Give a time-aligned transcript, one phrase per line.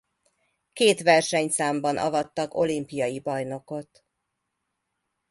[0.73, 4.05] Két versenyszámban avattak olimpiai bajnokot.